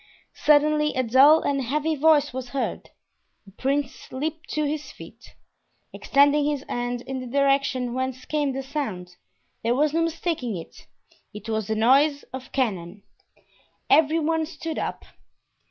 [0.33, 2.89] Suddenly a dull and heavy noise was heard.
[3.45, 5.35] The prince leaped to his feet,
[5.93, 9.17] extending his hand in the direction whence came the sound,
[9.61, 13.03] there was no mistaking it—it was the noise of cannon.
[13.91, 15.05] Every one stood up.